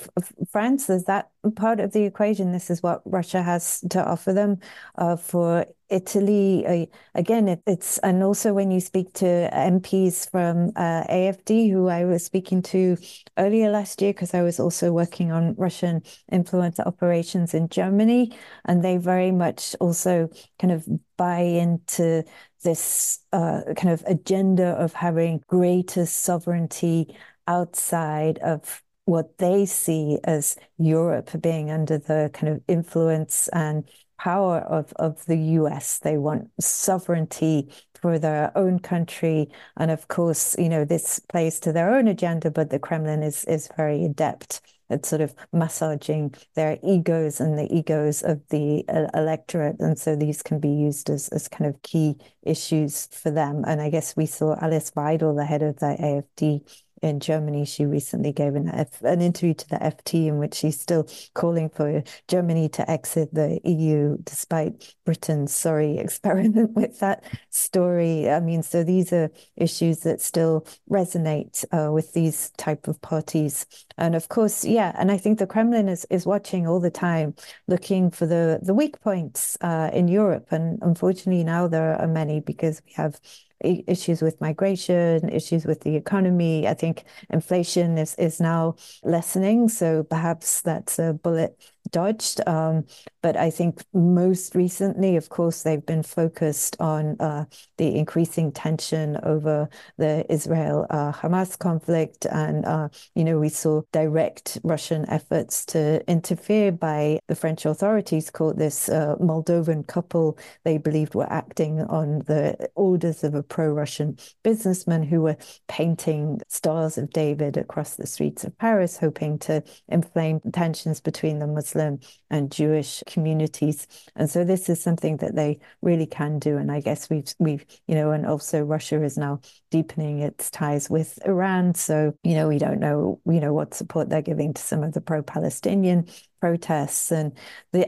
[0.51, 2.53] France is that part of the equation.
[2.53, 4.59] This is what Russia has to offer them.
[4.97, 10.71] Uh, for Italy, uh, again, it, it's and also when you speak to MPs from
[10.77, 12.97] uh, AFD, who I was speaking to
[13.39, 18.37] earlier last year, because I was also working on Russian influence operations in Germany,
[18.67, 20.87] and they very much also kind of
[21.17, 22.25] buy into
[22.63, 27.17] this uh, kind of agenda of having greater sovereignty
[27.51, 34.59] outside of what they see as Europe being under the kind of influence and power
[34.59, 35.99] of, of the US.
[35.99, 39.51] They want sovereignty for their own country.
[39.77, 43.45] And of course, you know, this plays to their own agenda, but the Kremlin is,
[43.47, 44.61] is very adept
[44.91, 49.77] at sort of massaging their egos and the egos of the uh, electorate.
[49.81, 53.65] And so these can be used as, as kind of key issues for them.
[53.67, 57.65] And I guess we saw Alice Weidel, the head of the AFD, in Germany.
[57.65, 61.69] She recently gave an, F, an interview to the FT in which she's still calling
[61.69, 68.31] for Germany to exit the EU despite Britain's sorry experiment with that story.
[68.31, 73.67] I mean, so these are issues that still resonate uh, with these type of parties.
[73.97, 77.35] And of course, yeah, and I think the Kremlin is, is watching all the time,
[77.67, 80.49] looking for the, the weak points uh, in Europe.
[80.51, 83.21] And unfortunately, now there are many because we have
[83.63, 86.67] issues with migration, issues with the economy.
[86.67, 89.69] I think inflation is, is now lessening.
[89.69, 92.41] So perhaps that's a bullet dodged.
[92.47, 92.85] Um,
[93.23, 97.45] but I think most recently, of course, they've been focused on uh,
[97.79, 102.27] the increasing tension over the Israel uh, Hamas conflict.
[102.27, 108.31] And, uh, you know, we saw direct Russian efforts to interfere by the French authorities,
[108.31, 113.71] caught this uh, Moldovan couple they believed were acting on the orders of a pro
[113.73, 115.37] Russian businessman who were
[115.69, 121.47] painting stars of David across the streets of Paris, hoping to inflame tensions between the
[121.71, 123.87] Muslim and Jewish communities.
[124.17, 126.57] And so this is something that they really can do.
[126.57, 130.91] And I guess we've we've you know, and also Russia is now deepening its ties
[130.91, 131.75] with Iran.
[131.75, 134.93] So you know, we don't know you know what support they're giving to some of
[134.93, 136.07] the pro-Palestinian
[136.41, 137.13] protests.
[137.13, 137.37] And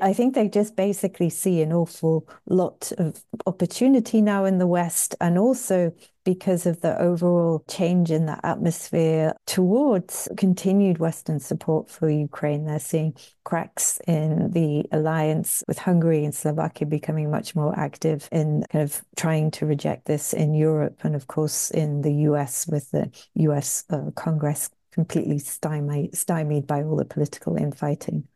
[0.01, 5.14] I think they just basically see an awful lot of opportunity now in the West
[5.21, 5.92] and also
[6.25, 12.65] because of the overall change in the atmosphere towards continued Western support for Ukraine.
[12.65, 18.65] They're seeing cracks in the alliance with Hungary and Slovakia becoming much more active in
[18.71, 22.91] kind of trying to reject this in Europe and, of course, in the US with
[22.91, 28.29] the US uh, Congress completely stymied, stymied by all the political infighting.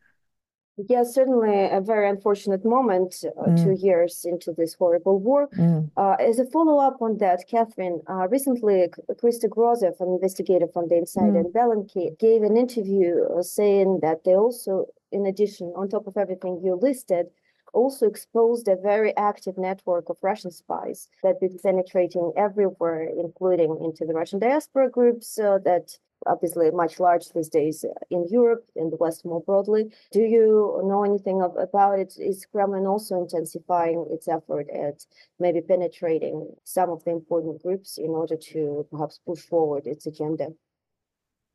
[0.77, 3.63] Yes, certainly a very unfortunate moment uh, mm.
[3.63, 5.47] two years into this horrible war.
[5.57, 5.89] Mm.
[5.97, 8.87] Uh, as a follow up on that, Catherine, uh, recently
[9.19, 11.39] Christo Grozev, an investigator from the Inside mm.
[11.39, 16.15] and Bellingcat, gave an interview uh, saying that they also, in addition, on top of
[16.15, 17.25] everything you listed,
[17.73, 24.05] also exposed a very active network of Russian spies that been penetrating everywhere, including into
[24.05, 28.97] the Russian diaspora groups uh, that obviously much larger these days in Europe and the
[28.97, 29.91] West more broadly.
[30.11, 32.15] Do you know anything of, about it?
[32.17, 35.05] Is Kremlin also intensifying its effort at
[35.39, 40.47] maybe penetrating some of the important groups in order to perhaps push forward its agenda?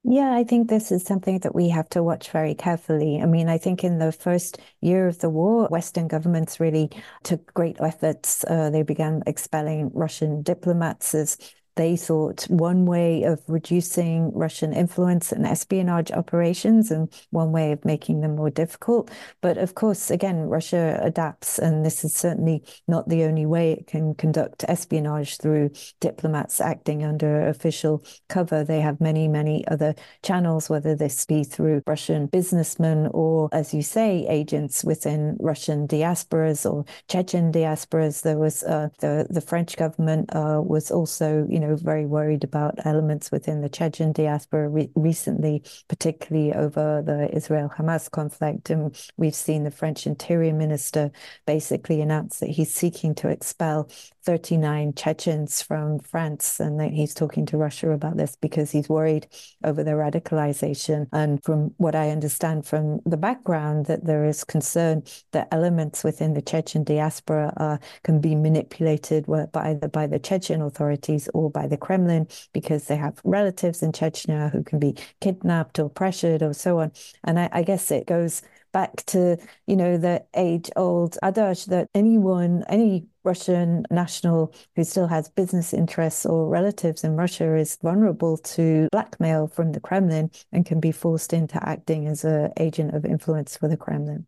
[0.05, 3.21] Yeah, I think this is something that we have to watch very carefully.
[3.23, 6.91] I mean, I think in the first year of the war, Western governments really
[7.23, 8.45] took great efforts.
[8.45, 11.39] Uh, they began expelling Russian diplomats as
[11.77, 17.85] they thought one way of reducing Russian influence and espionage operations and one way of
[17.85, 19.11] making them more difficult.
[19.41, 23.87] But of course, again, Russia adapts, and this is certainly not the only way it
[23.87, 28.65] can conduct espionage through diplomats acting under official cover.
[28.65, 33.83] They have many, many other channels, whether this be through Russian businessmen or, as you
[33.83, 38.23] say, agents within Russian diasporas or Chechen diasporas.
[38.23, 42.85] There was uh, the the French government uh, was also, you know, very worried about
[42.85, 48.71] elements within the Chechen diaspora re- recently, particularly over the Israel Hamas conflict.
[48.71, 51.11] And we've seen the French interior minister
[51.47, 53.89] basically announce that he's seeking to expel
[54.25, 59.27] 39 Chechens from France, and that he's talking to Russia about this because he's worried
[59.65, 61.09] over their radicalization.
[61.13, 66.35] And from what I understand from the background, that there is concern that elements within
[66.35, 71.67] the Chechen diaspora are, can be manipulated by either by the Chechen authorities or by
[71.67, 76.53] the Kremlin because they have relatives in Chechnya who can be kidnapped or pressured or
[76.53, 76.93] so on.
[77.25, 81.89] And I, I guess it goes back to you know the age old adage that
[81.95, 88.37] anyone any Russian national who still has business interests or relatives in Russia is vulnerable
[88.37, 93.05] to blackmail from the Kremlin and can be forced into acting as an agent of
[93.05, 94.27] influence for the Kremlin.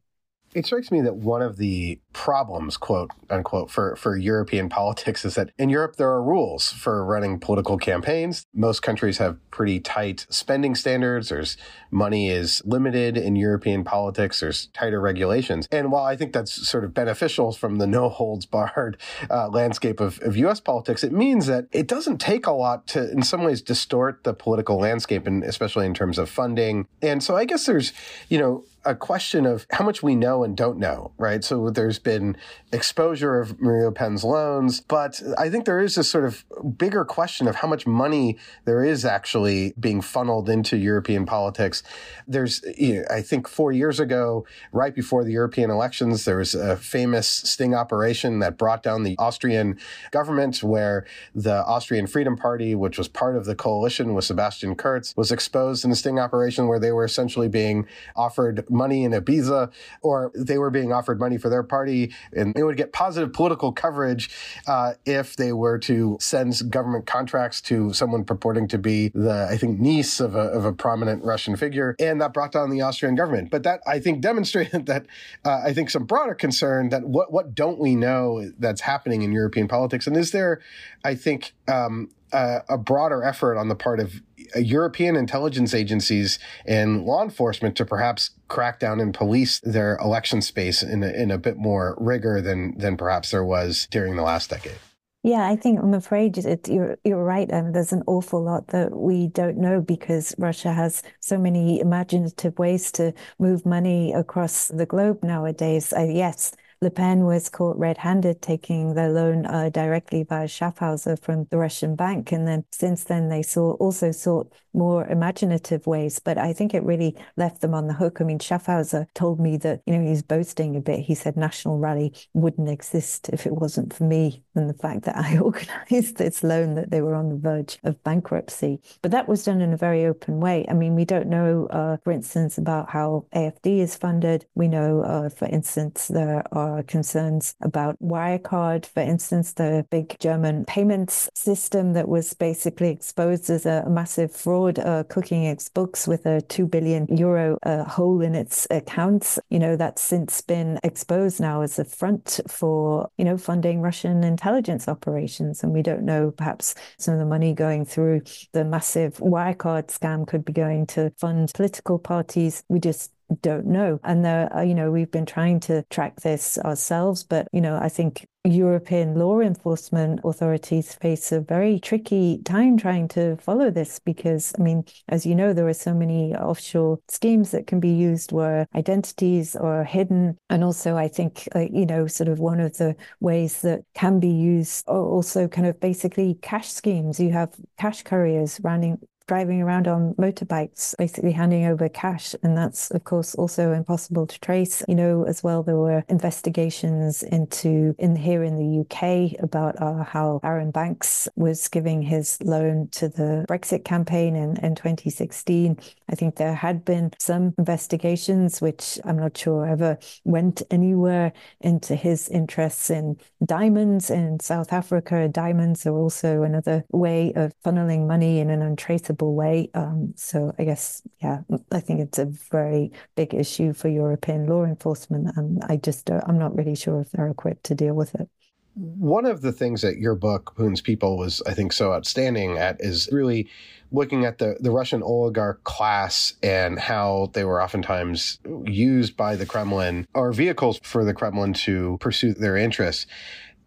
[0.54, 5.34] It strikes me that one of the problems, quote unquote, for, for European politics is
[5.34, 8.46] that in Europe there are rules for running political campaigns.
[8.54, 11.28] Most countries have pretty tight spending standards.
[11.28, 11.56] There's
[11.90, 14.40] money is limited in European politics.
[14.40, 15.68] There's tighter regulations.
[15.70, 18.96] And while I think that's sort of beneficial from the no holds barred
[19.28, 23.10] uh, landscape of, of US politics, it means that it doesn't take a lot to,
[23.10, 26.86] in some ways, distort the political landscape, and especially in terms of funding.
[27.02, 27.92] And so I guess there's,
[28.28, 31.42] you know, a question of how much we know and don't know, right?
[31.42, 32.36] So there's been
[32.72, 36.44] exposure of Marine Le Pen's loans, but I think there is this sort of
[36.78, 41.82] bigger question of how much money there is actually being funneled into European politics.
[42.28, 46.54] There's, you know, I think four years ago, right before the European elections, there was
[46.54, 49.78] a famous sting operation that brought down the Austrian
[50.10, 55.14] government where the Austrian Freedom Party, which was part of the coalition with Sebastian Kurz,
[55.16, 59.72] was exposed in a sting operation where they were essentially being offered money in Ibiza,
[60.02, 61.93] or they were being offered money for their party,
[62.32, 64.30] and they would get positive political coverage
[64.66, 69.56] uh, if they were to send government contracts to someone purporting to be the, I
[69.56, 73.14] think, niece of a, of a prominent Russian figure, and that brought down the Austrian
[73.14, 73.50] government.
[73.50, 75.06] But that I think demonstrated that
[75.44, 79.32] uh, I think some broader concern that what what don't we know that's happening in
[79.32, 80.60] European politics, and is there,
[81.04, 81.54] I think.
[81.68, 84.20] Um, a, a broader effort on the part of
[84.54, 90.42] uh, European intelligence agencies and law enforcement to perhaps crack down and police their election
[90.42, 94.22] space in a, in a bit more rigor than than perhaps there was during the
[94.22, 94.78] last decade.
[95.22, 97.50] Yeah, I think I'm afraid it, you're you're right.
[97.50, 102.58] Um, there's an awful lot that we don't know because Russia has so many imaginative
[102.58, 105.94] ways to move money across the globe nowadays.
[105.96, 106.52] Uh, yes,
[106.84, 111.96] Le Pen was caught red-handed taking the loan uh, directly via Schaffhauser from the Russian
[111.96, 116.18] bank, and then since then they saw also sought more imaginative ways.
[116.18, 118.20] But I think it really left them on the hook.
[118.20, 121.00] I mean, Schaffhauser told me that you know he's boasting a bit.
[121.00, 125.16] He said National Rally wouldn't exist if it wasn't for me and the fact that
[125.24, 128.80] I organised this loan that they were on the verge of bankruptcy.
[129.02, 130.66] But that was done in a very open way.
[130.68, 134.46] I mean, we don't know, uh, for instance, about how AFD is funded.
[134.54, 140.64] We know, uh, for instance, there are concerns about Wirecard, for instance, the big German
[140.64, 146.26] payments system that was basically exposed as a massive fraud, uh, cooking its books with
[146.26, 149.38] a 2 billion euro uh, hole in its accounts.
[149.50, 154.24] You know, that's since been exposed now as a front for, you know, funding Russian
[154.24, 155.62] intelligence operations.
[155.62, 160.26] And we don't know, perhaps some of the money going through the massive Wirecard scam
[160.26, 162.62] could be going to fund political parties.
[162.68, 164.00] We just don't know.
[164.04, 167.88] And there, you know, we've been trying to track this ourselves, but you know, I
[167.88, 174.52] think European law enforcement authorities face a very tricky time trying to follow this because,
[174.58, 178.32] I mean, as you know, there are so many offshore schemes that can be used
[178.32, 180.36] where identities are hidden.
[180.50, 184.20] And also, I think, uh, you know, sort of one of the ways that can
[184.20, 187.18] be used are also kind of basically cash schemes.
[187.18, 192.34] You have cash couriers running driving around on motorbikes, basically handing over cash.
[192.42, 194.82] And that's, of course, also impossible to trace.
[194.86, 200.04] You know, as well, there were investigations into in here in the UK about uh,
[200.04, 205.78] how Arron Banks was giving his loan to the Brexit campaign in, in 2016.
[206.08, 211.94] I think there had been some investigations, which I'm not sure ever went anywhere into
[211.94, 215.28] his interests in diamonds in South Africa.
[215.28, 219.70] Diamonds are also another way of funneling money in an untraceable way.
[219.74, 221.40] Um, so I guess, yeah,
[221.70, 226.38] I think it's a very big issue for European law enforcement, and I just I'm
[226.38, 228.28] not really sure if they're equipped to deal with it.
[228.74, 232.80] One of the things that your book, Putin's People, was, I think, so outstanding at
[232.80, 233.48] is really
[233.92, 239.46] looking at the, the Russian oligarch class and how they were oftentimes used by the
[239.46, 243.06] Kremlin or vehicles for the Kremlin to pursue their interests.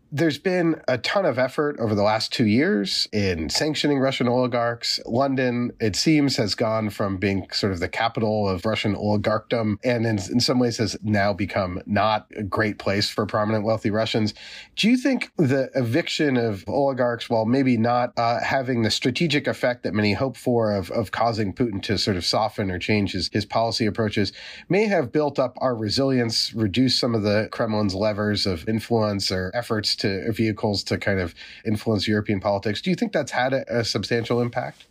[0.09, 5.01] There's been a ton of effort over the last two years in sanctioning Russian oligarchs.
[5.05, 10.05] London, it seems, has gone from being sort of the capital of Russian oligarchdom and
[10.05, 14.33] in, in some ways has now become not a great place for prominent wealthy Russians.
[14.77, 19.83] Do you think the eviction of oligarchs, while maybe not uh, having the strategic effect
[19.83, 23.29] that many hope for of, of causing Putin to sort of soften or change his,
[23.33, 24.31] his policy approaches,
[24.69, 29.51] may have built up our resilience, reduced some of the Kremlin's levers of influence or
[29.53, 31.33] efforts to vehicles to kind of
[31.65, 32.81] influence European politics.
[32.81, 34.87] Do you think that's had a, a substantial impact?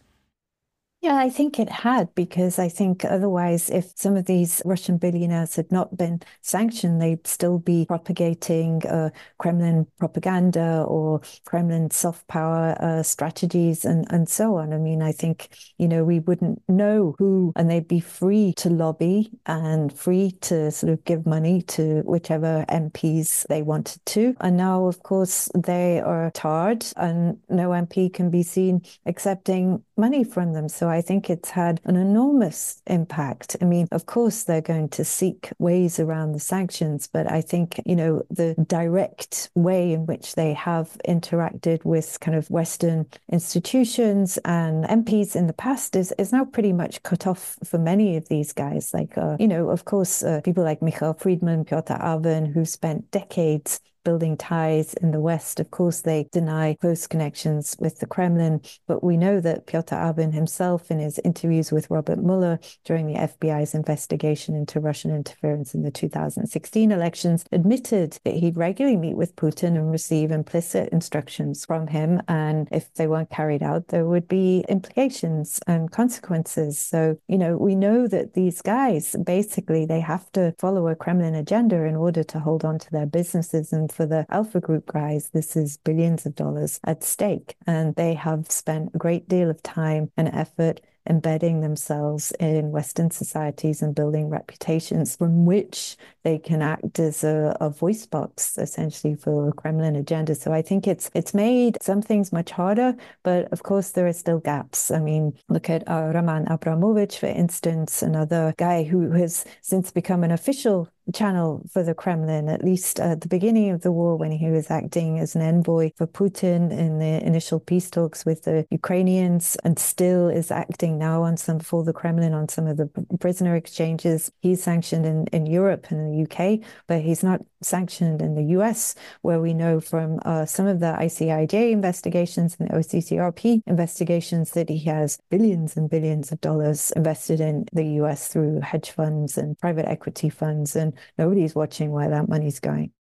[1.07, 5.55] Yeah, I think it had because I think otherwise, if some of these Russian billionaires
[5.55, 12.77] had not been sanctioned, they'd still be propagating uh, Kremlin propaganda or Kremlin soft power
[12.81, 14.73] uh, strategies and, and so on.
[14.73, 18.69] I mean, I think, you know, we wouldn't know who, and they'd be free to
[18.69, 24.35] lobby and free to sort of give money to whichever MPs they wanted to.
[24.41, 30.25] And now, of course, they are tarred and no MP can be seen accepting money
[30.25, 30.69] from them.
[30.69, 33.57] So I think it's had an enormous impact.
[33.61, 37.81] I mean, of course, they're going to seek ways around the sanctions, but I think,
[37.85, 44.39] you know, the direct way in which they have interacted with kind of Western institutions
[44.45, 48.29] and MPs in the past is, is now pretty much cut off for many of
[48.29, 48.93] these guys.
[48.93, 53.11] Like, uh, you know, of course, uh, people like Michael Fridman, Piotr Aven, who spent
[53.11, 55.59] decades building ties in the West.
[55.59, 60.31] Of course, they deny close connections with the Kremlin, but we know that Piotr Aven
[60.31, 65.83] himself, in his interviews with Robert Mueller during the FBI's investigation into Russian interference in
[65.83, 71.89] the 2016 elections, admitted that he'd regularly meet with Putin and receive implicit instructions from
[71.89, 72.23] him.
[72.29, 76.79] And if they weren't carried out, there would be implications and consequences.
[76.79, 81.35] So, you know, we know that these guys basically they have to follow a Kremlin
[81.35, 85.31] agenda in order to hold on to their businesses and for the Alfa Group guys,
[85.31, 87.57] this is billions of dollars at stake.
[87.67, 93.11] And they have spent a great deal of time and effort embedding themselves in Western
[93.11, 99.15] societies and building reputations from which they can act as a, a, voice box essentially
[99.15, 100.35] for Kremlin agenda.
[100.35, 104.13] So I think it's it's made some things much harder, but of course there are
[104.13, 104.91] still gaps.
[104.91, 110.25] I mean, look at uh, Roman Abramovich, for instance, another guy who has since become
[110.25, 114.33] an official channel for the Kremlin, at least at the beginning of the war when
[114.33, 118.67] he was acting as an envoy for Putin in the initial peace talks with the
[118.71, 122.89] Ukrainians, and still is acting now on some for the Kremlin on some of the
[123.21, 124.31] prisoner exchanges.
[124.41, 128.95] He's sanctioned in, in Europe and the UK, but he's not sanctioned in the US,
[129.23, 134.69] where we know from uh, some of the ICIJ investigations and the OCCRP investigations that
[134.69, 139.59] he has billions and billions of dollars invested in the US through hedge funds and
[139.59, 142.93] private equity funds and nobody's watching where that money's going.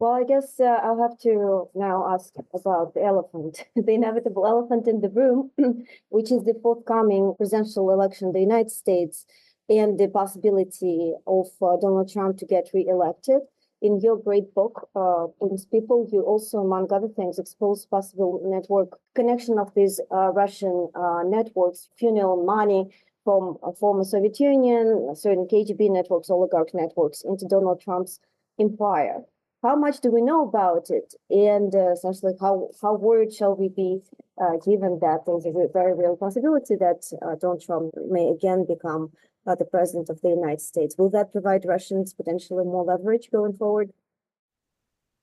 [0.00, 4.86] Well, I guess uh, I'll have to now ask about the elephant, the inevitable elephant
[4.86, 5.50] in the room,
[6.08, 9.26] which is the forthcoming presidential election in the United States
[9.68, 13.40] and the possibility of uh, Donald Trump to get reelected.
[13.80, 15.26] In your great book, uh,
[15.70, 21.22] People, you also, among other things, expose possible network connection of these uh, Russian uh,
[21.24, 22.90] networks, funnel money
[23.22, 28.18] from a former Soviet Union, certain KGB networks, oligarch networks into Donald Trump's
[28.58, 29.22] empire.
[29.62, 31.14] How much do we know about it?
[31.30, 34.00] And uh, essentially, how, how worried shall we be
[34.40, 39.10] uh, given that there's a very real possibility that uh, Donald Trump may again become
[39.12, 40.96] uh, Uh, the president of the United States?
[40.98, 43.94] Will that provide Russians potentially more leverage going forward?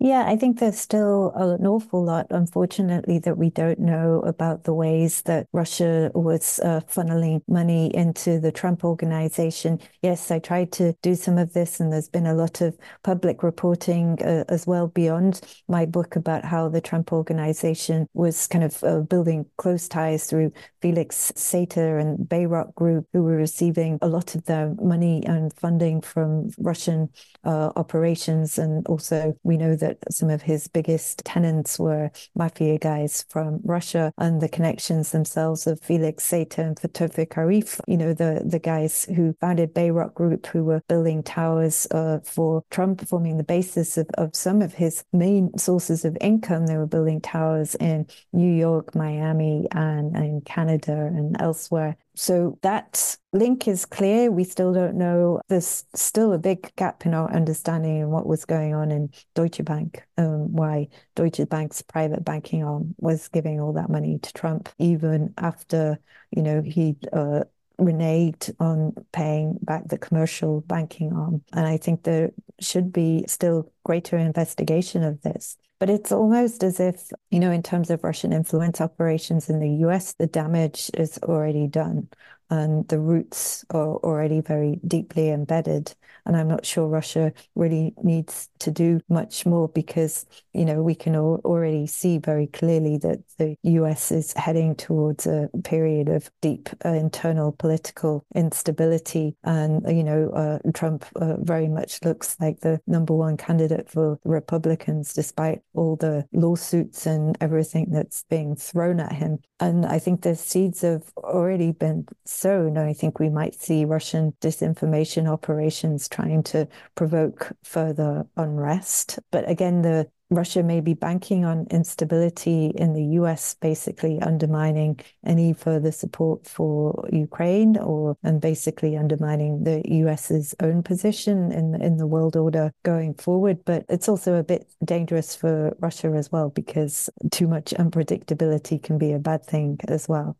[0.06, 4.74] Yeah, I think there's still an awful lot, unfortunately, that we don't know about the
[4.74, 9.80] ways that Russia was uh, funneling money into the Trump organization.
[10.04, 13.42] Yes, I tried to do some of this, and there's been a lot of public
[13.42, 18.84] reporting uh, as well beyond my book about how the Trump organization was kind of
[18.84, 20.52] uh, building close ties through
[20.84, 26.00] Felix Sater and Bayrock Group, who were receiving a lot of their money and funding
[26.00, 27.10] from Russian
[27.44, 28.60] uh, operations.
[28.60, 34.12] And also, we know that some of his biggest tenants were mafia guys from Russia
[34.18, 39.06] and the connections themselves of Felix Sater and Tofik Arif, you know, the, the guys
[39.16, 44.08] who founded Bayrock Group, who were building towers uh, for Trump, forming the basis of,
[44.18, 46.68] of some of his main sources of income.
[46.68, 51.98] They were building towers in New York, Miami, and, and Canada and elsewhere.
[52.16, 54.32] So that link is clear.
[54.32, 55.42] We still don't know.
[55.50, 59.64] There's still a big gap in our understanding of what was going on in Deutsche
[59.64, 64.70] Bank, um, why Deutsche Bank's private banking arm was giving all that money to Trump,
[64.80, 66.00] even after,
[66.32, 67.44] you know, he uh,
[67.80, 71.44] reneged on paying back the commercial banking arm.
[71.54, 75.58] And I think there should be still greater investigation of this.
[75.80, 79.86] But it's almost as if, you know, in terms of Russian influence operations in the
[79.88, 82.08] US, the damage is already done
[82.50, 85.94] and the roots are already very deeply embedded.
[86.26, 90.96] And I'm not sure Russia really needs to do much more because, you know, we
[90.96, 96.70] can already see very clearly that the US is heading towards a period of deep
[96.84, 99.36] uh, internal political instability.
[99.44, 104.20] And, you know, uh, Trump uh, very much looks like the number one candidate for
[104.24, 109.40] Republicans, despite all the lawsuits and everything that's being thrown at him.
[109.60, 112.78] And I think the seeds have already been sown.
[112.78, 119.20] I think we might see Russian disinformation operations trying to provoke further unrest.
[119.32, 125.54] But again, the Russia may be banking on instability in the US, basically undermining any
[125.54, 132.08] further support for Ukraine, or and basically undermining the US's own position in in the
[132.08, 133.64] world order going forward.
[133.66, 138.98] But it's also a bit dangerous for Russia as well because too much unpredictability can
[138.98, 140.38] be a bad thing as well.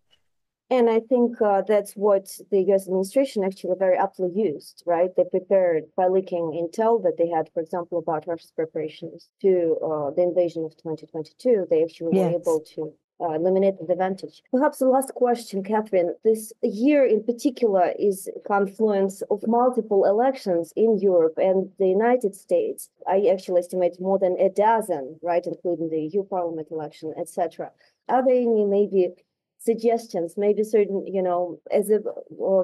[0.70, 5.16] And I think uh, that's what the US administration actually very aptly used, right?
[5.16, 10.10] They prepared by leaking intel that they had, for example, about Russia's preparations to uh,
[10.12, 11.68] the invasion of 2022.
[11.70, 12.32] They actually yes.
[12.32, 14.42] were able to uh, eliminate the advantage.
[14.52, 16.16] Perhaps the last question, Catherine.
[16.24, 22.36] This year in particular is a confluence of multiple elections in Europe and the United
[22.36, 22.90] States.
[23.08, 27.72] I actually estimate more than a dozen, right, including the EU Parliament election, etc.
[28.10, 29.14] Are there any maybe
[29.70, 32.00] suggestions, maybe certain, you know, as a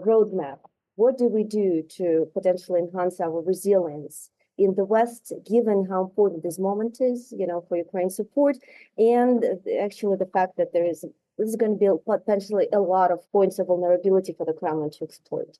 [0.09, 0.59] roadmap.
[0.95, 6.43] What do we do to potentially enhance our resilience in the West, given how important
[6.43, 8.55] this moment is, you know, for Ukraine support,
[8.97, 9.37] and
[9.85, 10.99] actually the fact that there is
[11.37, 14.91] this is going to be potentially a lot of points of vulnerability for the Kremlin
[14.91, 15.57] to exploit.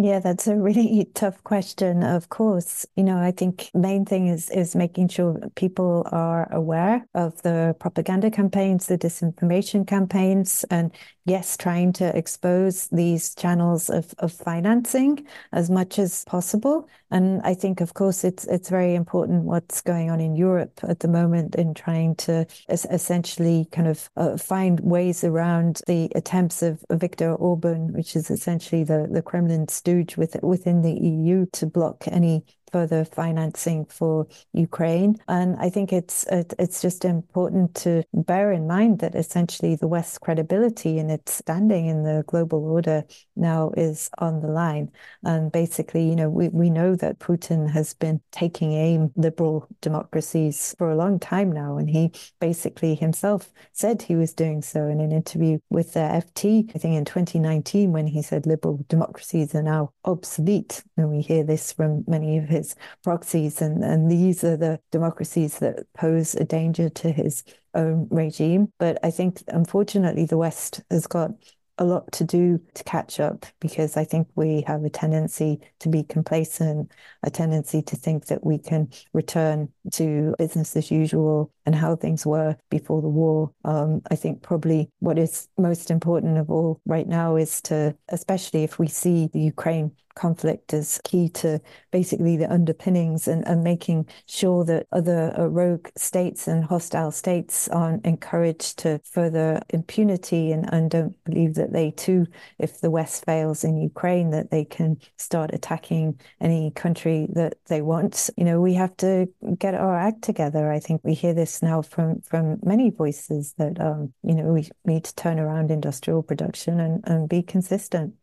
[0.00, 2.04] Yeah, that's a really tough question.
[2.04, 7.04] Of course, you know, I think main thing is is making sure people are aware
[7.14, 10.94] of the propaganda campaigns, the disinformation campaigns, and
[11.24, 16.88] yes, trying to expose these channels of, of financing as much as possible.
[17.10, 21.00] And I think, of course, it's it's very important what's going on in Europe at
[21.00, 26.62] the moment in trying to es- essentially kind of uh, find ways around the attempts
[26.62, 31.66] of Viktor Orban, which is essentially the the Kremlin stooge with, within the EU, to
[31.66, 35.16] block any further financing for Ukraine.
[35.28, 40.18] And I think it's it's just important to bear in mind that essentially the West's
[40.18, 43.04] credibility and its standing in the global order
[43.36, 44.90] now is on the line.
[45.24, 50.74] And basically, you know, we, we know that Putin has been taking aim liberal democracies
[50.78, 51.76] for a long time now.
[51.76, 56.70] And he basically himself said he was doing so in an interview with the FT,
[56.74, 60.82] I think in 2019, when he said liberal democracies are now obsolete.
[60.96, 64.80] And we hear this from many of his his proxies, and, and these are the
[64.90, 67.44] democracies that pose a danger to his
[67.74, 68.72] own regime.
[68.78, 71.30] But I think, unfortunately, the West has got
[71.78, 75.88] a lot to do to catch up because I think we have a tendency to
[75.88, 76.90] be complacent,
[77.22, 82.26] a tendency to think that we can return to business as usual and how things
[82.26, 83.52] were before the war.
[83.64, 88.64] Um, I think probably what is most important of all right now is to, especially
[88.64, 91.60] if we see the Ukraine conflict as key to
[91.92, 97.68] basically the underpinnings and, and making sure that other uh, rogue states and hostile states
[97.68, 102.26] aren't encouraged to further impunity and, and don't believe that they too,
[102.58, 107.80] if the West fails in Ukraine, that they can start attacking any country that they
[107.80, 108.30] want.
[108.36, 110.72] You know, we have to get our act together.
[110.72, 114.68] I think we hear this now from from many voices that um, you know we
[114.84, 118.14] need to turn around industrial production and, and be consistent.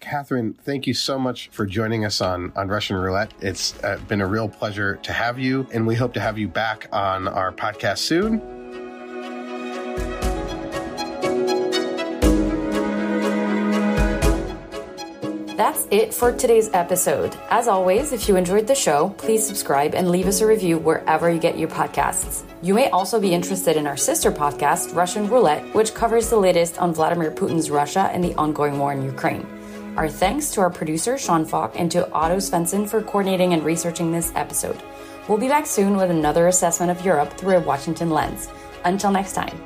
[0.00, 3.32] Catherine, thank you so much for joining us on, on Russian Roulette.
[3.40, 6.48] It's uh, been a real pleasure to have you, and we hope to have you
[6.48, 8.42] back on our podcast soon.
[15.56, 17.36] That's it for today's episode.
[17.48, 21.30] As always, if you enjoyed the show, please subscribe and leave us a review wherever
[21.30, 22.42] you get your podcasts.
[22.60, 26.78] You may also be interested in our sister podcast, Russian Roulette, which covers the latest
[26.78, 29.46] on Vladimir Putin's Russia and the ongoing war in Ukraine.
[29.96, 34.10] Our thanks to our producer, Sean Falk, and to Otto Svensson for coordinating and researching
[34.10, 34.82] this episode.
[35.28, 38.48] We'll be back soon with another assessment of Europe through a Washington lens.
[38.84, 39.56] Until next time.